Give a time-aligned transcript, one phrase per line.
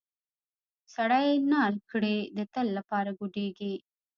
[0.95, 3.73] سړی نال کړې د تل لپاره ګوډیږي.